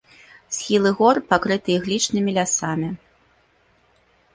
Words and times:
Схілы 0.55 0.93
гор 1.01 1.15
пакрыты 1.33 1.69
іглічнымі 1.77 2.37
лясамі. 2.41 2.95